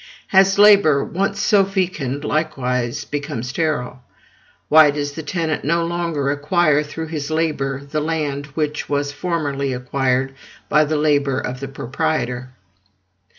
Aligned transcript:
Has 0.29 0.57
labor, 0.57 1.03
once 1.03 1.39
so 1.39 1.63
fecund, 1.63 2.25
likewise 2.25 3.05
become 3.05 3.43
sterile? 3.43 3.99
Why 4.67 4.89
does 4.89 5.11
the 5.11 5.21
tenant 5.21 5.63
no 5.63 5.85
longer 5.85 6.31
acquire 6.31 6.81
through 6.81 7.09
his 7.09 7.29
labor 7.29 7.83
the 7.85 8.01
land 8.01 8.47
which 8.55 8.89
was 8.89 9.11
formerly 9.11 9.73
acquired 9.73 10.33
by 10.69 10.85
the 10.85 10.97
labor 10.97 11.39
of 11.39 11.59
the 11.59 11.67
proprietor? 11.67 12.49